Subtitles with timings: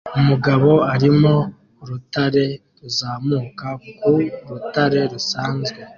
[0.19, 1.33] Umugabo arimo
[1.81, 2.45] urutare
[2.81, 4.09] ruzamuka ku
[4.51, 5.77] rutare rusanzwe